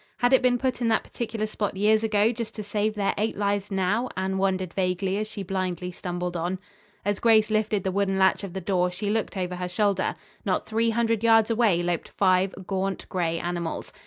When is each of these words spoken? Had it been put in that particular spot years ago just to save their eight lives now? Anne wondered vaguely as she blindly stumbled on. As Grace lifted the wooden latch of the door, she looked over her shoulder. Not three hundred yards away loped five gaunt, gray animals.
Had 0.17 0.33
it 0.33 0.41
been 0.41 0.57
put 0.57 0.81
in 0.81 0.87
that 0.87 1.03
particular 1.03 1.45
spot 1.45 1.77
years 1.77 2.01
ago 2.03 2.31
just 2.31 2.55
to 2.55 2.63
save 2.63 2.95
their 2.95 3.13
eight 3.19 3.37
lives 3.37 3.69
now? 3.69 4.09
Anne 4.17 4.39
wondered 4.39 4.73
vaguely 4.73 5.19
as 5.19 5.27
she 5.27 5.43
blindly 5.43 5.91
stumbled 5.91 6.35
on. 6.35 6.57
As 7.05 7.19
Grace 7.19 7.51
lifted 7.51 7.83
the 7.83 7.91
wooden 7.91 8.17
latch 8.17 8.43
of 8.43 8.53
the 8.53 8.61
door, 8.61 8.89
she 8.89 9.11
looked 9.11 9.37
over 9.37 9.57
her 9.57 9.69
shoulder. 9.69 10.15
Not 10.43 10.65
three 10.65 10.89
hundred 10.89 11.23
yards 11.23 11.51
away 11.51 11.83
loped 11.83 12.09
five 12.09 12.51
gaunt, 12.65 13.07
gray 13.09 13.37
animals. 13.39 13.93